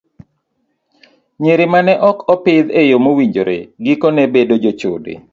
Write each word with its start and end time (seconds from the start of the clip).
Nyiri 1.41 1.65
ma 1.71 1.79
ne 1.85 1.93
ok 2.09 2.17
opidh 2.33 2.67
e 2.79 2.81
yo 2.91 2.97
mowinjore, 3.03 3.57
gikone 3.85 4.21
bedo 4.33 4.55
jochode. 4.63 5.13